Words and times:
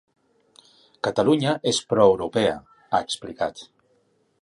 Catalunya 1.09 1.53
és 1.73 1.83
pro 1.93 2.09
europea, 2.15 2.57
ha 2.97 3.07
explicat. 3.09 3.67